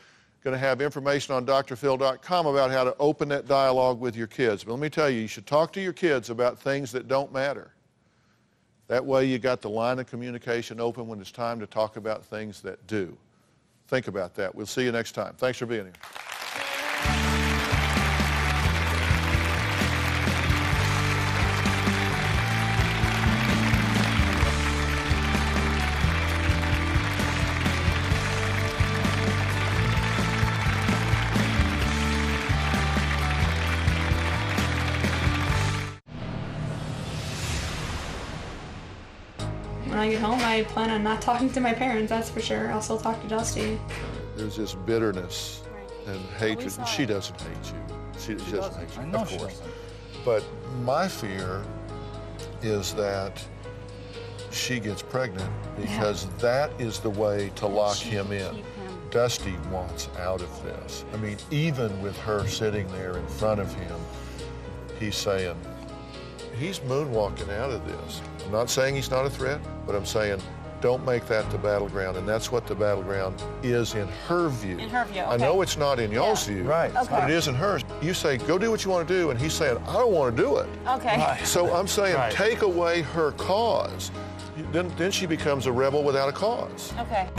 [0.44, 4.64] Going to have information on drphil.com about how to open that dialogue with your kids.
[4.64, 7.34] But let me tell you, you should talk to your kids about things that don't
[7.34, 7.74] matter.
[8.88, 12.26] That way you got the line of communication open when it's time to talk about
[12.26, 13.18] things that do.
[13.88, 14.56] Think about that.
[14.56, 15.34] We'll see you next time.
[15.38, 16.39] Thanks for being here.
[40.50, 42.72] I get home, I plan on not talking to my parents, that's for sure.
[42.72, 43.80] I'll still talk to Dusty.
[44.36, 45.64] There's this bitterness
[46.08, 46.78] and hatred.
[46.78, 47.98] And she doesn't hate you.
[48.20, 49.60] She, she doesn't hate you, I know of course.
[49.60, 49.68] doesn't.
[50.26, 50.44] But
[50.82, 51.64] my fear
[52.62, 53.44] is that
[54.52, 58.64] she gets pregnant because that is the way to lock him in.
[59.12, 61.06] Dusty wants out of this.
[61.14, 64.00] I mean, even with her sitting there in front of him,
[65.00, 65.56] he's saying,
[66.58, 68.22] he's moonwalking out of this.
[68.50, 70.42] I'm not saying he's not a threat, but I'm saying
[70.82, 72.18] don't make that the battleground.
[72.18, 74.80] And that's what the battleground is in her view.
[74.80, 75.32] In her view, okay.
[75.34, 76.64] I know it's not in y'all's view.
[76.64, 76.90] Right.
[76.96, 77.08] Okay.
[77.12, 77.84] But it is in hers.
[78.02, 79.30] You say, go do what you want to do.
[79.30, 80.68] And he's saying, I don't want to do it.
[80.88, 81.38] Okay.
[81.44, 82.34] So I'm saying, Right.
[82.34, 84.10] take away her cause.
[84.72, 86.92] Then, then she becomes a rebel without a cause.
[87.02, 87.30] Okay.